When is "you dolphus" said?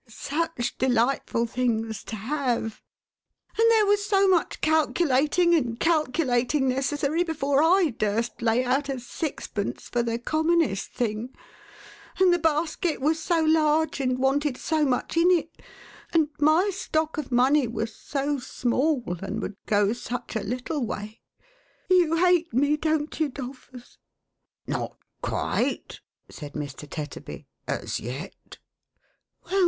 23.19-23.99